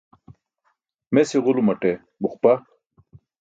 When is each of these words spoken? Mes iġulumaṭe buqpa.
Mes 1.13 1.29
iġulumaṭe 1.37 1.91
buqpa. 2.21 2.53